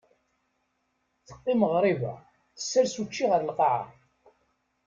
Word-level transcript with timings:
Teqim 1.27 1.61
ɣriba, 1.73 2.13
tessers 2.55 2.95
učči 3.01 3.25
ɣer 3.31 3.41
lqaɛa. 3.49 3.85